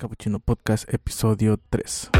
[0.00, 2.10] Capuchino Podcast, episodio 3.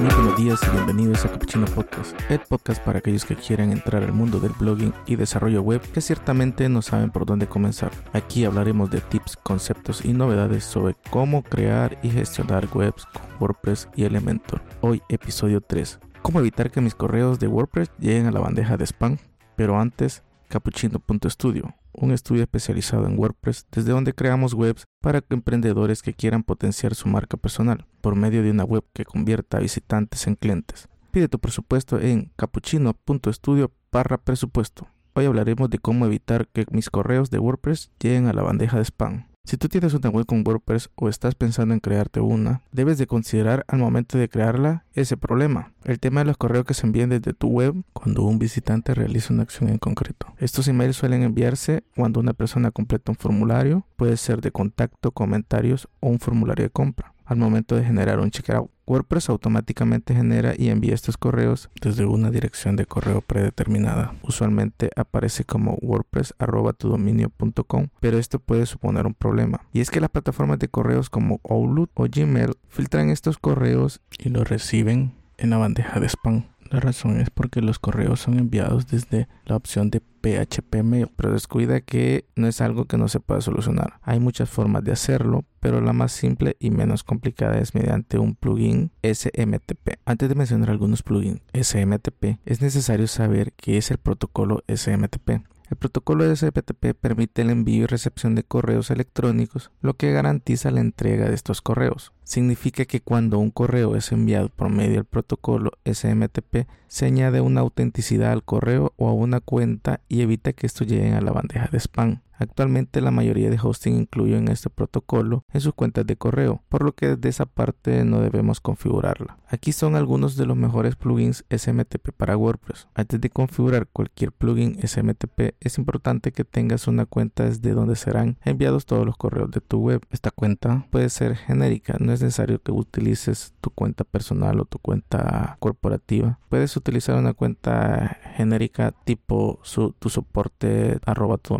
[0.00, 4.02] Muy buenos días y bienvenidos a Capuchino Podcast, el podcast para aquellos que quieran entrar
[4.02, 7.90] al mundo del blogging y desarrollo web que ciertamente no saben por dónde comenzar.
[8.14, 13.90] Aquí hablaremos de tips, conceptos y novedades sobre cómo crear y gestionar webs con WordPress
[13.94, 14.62] y Elementor.
[14.86, 15.98] Hoy episodio 3.
[16.20, 19.16] Cómo evitar que mis correos de WordPress lleguen a la bandeja de spam.
[19.56, 26.12] Pero antes, capuchino.studio un estudio especializado en WordPress desde donde creamos webs para emprendedores que
[26.12, 30.34] quieran potenciar su marca personal por medio de una web que convierta a visitantes en
[30.34, 30.86] clientes.
[31.12, 34.86] Pide tu presupuesto en capuchino.studio barra presupuesto.
[35.14, 38.84] Hoy hablaremos de cómo evitar que mis correos de WordPress lleguen a la bandeja de
[38.84, 39.33] spam.
[39.46, 43.06] Si tú tienes una web con WordPress o estás pensando en crearte una, debes de
[43.06, 45.70] considerar al momento de crearla ese problema.
[45.84, 49.34] El tema de los correos que se envían desde tu web cuando un visitante realiza
[49.34, 50.28] una acción en concreto.
[50.38, 55.88] Estos emails suelen enviarse cuando una persona completa un formulario, puede ser de contacto, comentarios
[56.00, 57.13] o un formulario de compra.
[57.24, 62.30] Al momento de generar un checkout, WordPress automáticamente genera y envía estos correos desde una
[62.30, 64.14] dirección de correo predeterminada.
[64.22, 69.62] Usualmente aparece como wordpress.tudominio.com, pero esto puede suponer un problema.
[69.72, 74.28] Y es que las plataformas de correos como Outlook o Gmail filtran estos correos y
[74.28, 76.44] los reciben en la bandeja de spam.
[76.74, 81.32] La razón es porque los correos son enviados desde la opción de PHP Mail, pero
[81.32, 84.00] descuida que no es algo que no se pueda solucionar.
[84.02, 88.34] Hay muchas formas de hacerlo, pero la más simple y menos complicada es mediante un
[88.34, 90.00] plugin SMTP.
[90.04, 95.44] Antes de mencionar algunos plugins SMTP, es necesario saber qué es el protocolo SMTP.
[95.70, 100.70] El protocolo de SMTP permite el envío y recepción de correos electrónicos, lo que garantiza
[100.70, 102.12] la entrega de estos correos.
[102.22, 107.62] Significa que cuando un correo es enviado por medio del protocolo SMTP, se añade una
[107.62, 111.68] autenticidad al correo o a una cuenta y evita que esto llegue a la bandeja
[111.68, 112.20] de spam.
[112.38, 116.92] Actualmente la mayoría de hosting incluyen este protocolo en sus cuentas de correo, por lo
[116.92, 119.38] que de esa parte no debemos configurarla.
[119.48, 122.88] Aquí son algunos de los mejores plugins SMTP para WordPress.
[122.94, 128.36] Antes de configurar cualquier plugin SMTP, es importante que tengas una cuenta desde donde serán
[128.44, 130.02] enviados todos los correos de tu web.
[130.10, 134.78] Esta cuenta puede ser genérica, no es necesario que utilices tu cuenta personal o tu
[134.78, 136.38] cuenta corporativa.
[136.48, 139.60] Puedes utilizar una cuenta genérica tipo
[139.98, 141.54] tu soporte arroba tu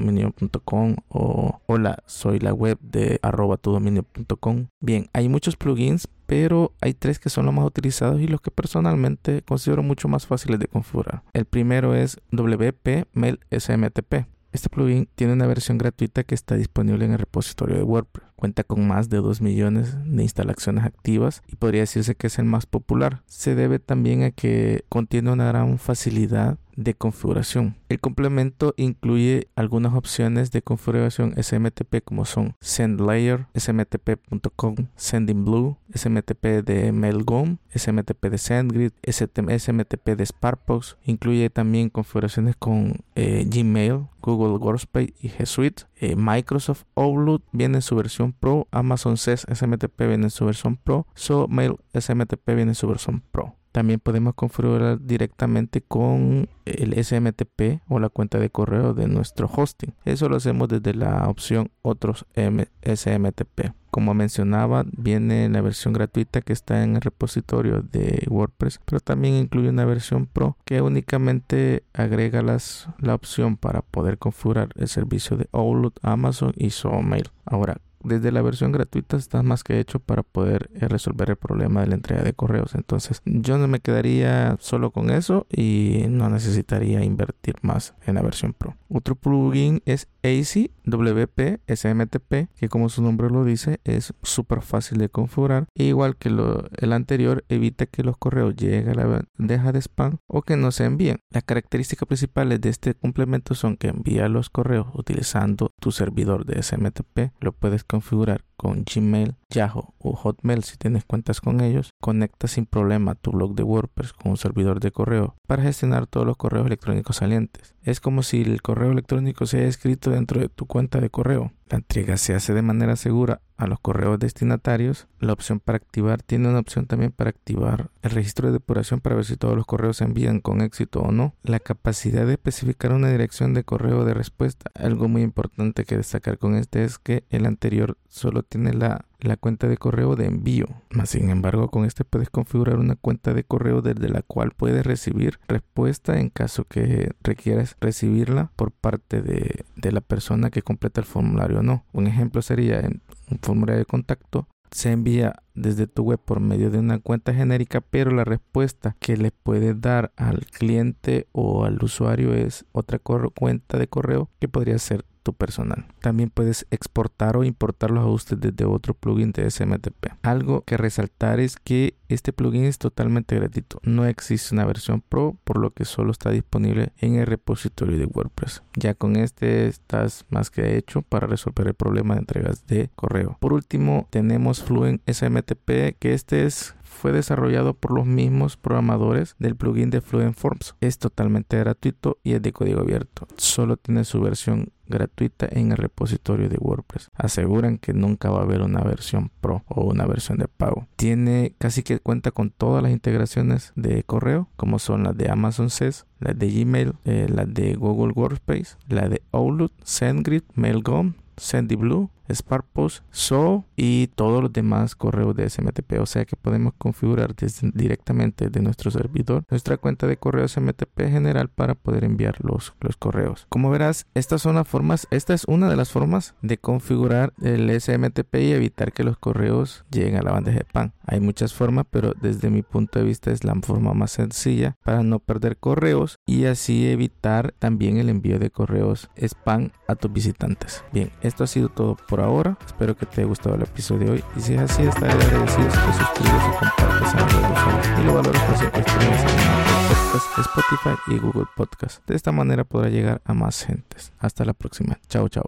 [0.66, 4.66] o hola, soy la web de arroba tudominio.com.
[4.80, 8.50] Bien, hay muchos plugins, pero hay tres que son los más utilizados y los que
[8.50, 11.22] personalmente considero mucho más fáciles de configurar.
[11.32, 14.26] El primero es WP Mail SMTP.
[14.54, 18.28] Este plugin tiene una versión gratuita que está disponible en el repositorio de WordPress.
[18.36, 22.44] Cuenta con más de 2 millones de instalaciones activas y podría decirse que es el
[22.44, 23.22] más popular.
[23.26, 27.76] Se debe también a que contiene una gran facilidad de configuración.
[27.88, 36.92] El complemento incluye algunas opciones de configuración SMTP como son SendLayer, smtp.com, SendingBlue, SMTP de
[36.92, 40.96] MailGum, SMTP de SendGrid, SMTP de Sparkbox.
[41.04, 45.84] Incluye también configuraciones con eh, Gmail, Google Workspace y G Suite.
[45.96, 50.76] Eh, Microsoft Outlook viene en su versión Pro, Amazon SES SMTP viene en su versión
[50.76, 53.56] Pro, SoMail SMTP viene en su versión Pro.
[53.74, 59.92] También podemos configurar directamente con el SMTP o la cuenta de correo de nuestro hosting.
[60.04, 63.72] Eso lo hacemos desde la opción otros SMTP.
[63.90, 69.34] Como mencionaba, viene la versión gratuita que está en el repositorio de WordPress, pero también
[69.34, 75.48] incluye una versión Pro que únicamente agrega la opción para poder configurar el servicio de
[75.50, 77.28] Outlook, Amazon y SoMail.
[77.44, 81.80] Ahora, desde la versión gratuita está más que hecho para poder eh, resolver el problema
[81.80, 82.74] de la entrega de correos.
[82.74, 88.22] Entonces yo no me quedaría solo con eso y no necesitaría invertir más en la
[88.22, 88.76] versión Pro.
[88.88, 94.98] Otro plugin es AC WP SMTP, que como su nombre lo dice, es súper fácil
[94.98, 95.66] de configurar.
[95.74, 100.18] E igual que el anterior, evita que los correos lleguen a la bandeja de spam
[100.26, 101.20] o que no se envíen.
[101.30, 106.62] Las características principales de este complemento son que envía los correos utilizando tu servidor de
[106.62, 107.32] SMTP.
[107.40, 111.90] Lo puedes configurar con Gmail, Yahoo o Hotmail si tienes cuentas con ellos.
[112.00, 116.26] Conecta sin problema tu blog de WordPress con un servidor de correo para gestionar todos
[116.26, 117.74] los correos electrónicos salientes.
[117.82, 121.52] Es como si el correo electrónico se haya escrito dentro de tu cuenta de correo.
[121.68, 125.08] La entrega se hace de manera segura a los correos destinatarios.
[125.18, 129.16] La opción para activar tiene una opción también para activar el registro de depuración para
[129.16, 131.34] ver si todos los correos se envían con éxito o no.
[131.42, 134.70] La capacidad de especificar una dirección de correo de respuesta.
[134.74, 139.04] Algo muy importante que destacar con este es que el anterior solo tiene la,
[139.40, 140.66] cuenta de correo de envío.
[140.90, 144.86] Más sin embargo, con este puedes configurar una cuenta de correo desde la cual puedes
[144.86, 151.00] recibir respuesta en caso que requieras recibirla por parte de, de la persona que completa
[151.00, 151.84] el formulario o no.
[151.92, 156.68] Un ejemplo sería en un formulario de contacto se envía desde tu web por medio
[156.68, 161.78] de una cuenta genérica, pero la respuesta que le puede dar al cliente o al
[161.80, 165.86] usuario es otra cuenta de correo que podría ser tu personal.
[166.00, 170.12] También puedes exportar o importar los ajustes desde otro plugin de SMTP.
[170.22, 173.80] Algo que resaltar es que este plugin es totalmente gratuito.
[173.82, 178.04] No existe una versión pro, por lo que solo está disponible en el repositorio de
[178.04, 178.62] WordPress.
[178.76, 183.38] Ya con este estás más que hecho para resolver el problema de entregas de correo.
[183.40, 189.56] Por último, tenemos Fluent SMTP, que este es fue desarrollado por los mismos programadores del
[189.56, 190.74] plugin de Fluent Forms.
[190.80, 193.26] Es totalmente gratuito y es de código abierto.
[193.36, 197.10] Solo tiene su versión gratuita en el repositorio de WordPress.
[197.14, 200.86] Aseguran que nunca va a haber una versión pro o una versión de pago.
[200.96, 205.70] Tiene casi que cuenta con todas las integraciones de correo, como son las de Amazon
[205.70, 212.10] SES, las de Gmail, eh, las de Google Workspace, la de Outlook, SendGrid, MailGum, SendyBlue,
[212.32, 216.00] SparkPost, So y todos los demás correos de SMTP.
[216.00, 217.34] O sea que podemos configurar
[217.74, 222.96] directamente de nuestro servidor nuestra cuenta de correo SMTP general para poder enviar los, los
[222.96, 223.46] correos.
[223.48, 227.70] Como verás, estas son las formas, esta es una de las formas de configurar el
[227.80, 230.92] SMTP y evitar que los correos lleguen a la bandeja de pan.
[231.06, 235.02] Hay muchas formas, pero desde mi punto de vista es la forma más sencilla para
[235.02, 240.84] no perder correos y así evitar también el envío de correos spam a tus visitantes.
[240.92, 242.56] Bien, esto ha sido todo por ahora.
[242.64, 244.24] Espero que te haya gustado el episodio de hoy.
[244.36, 248.14] Y si es así, estaré agradecido si te suscribes y compartes a los y lo
[248.14, 252.06] valores por 5 estrellas en Podcast, Spotify y Google Podcast.
[252.06, 254.12] De esta manera podrá llegar a más gentes.
[254.18, 254.98] Hasta la próxima.
[255.08, 255.42] Chao, chao.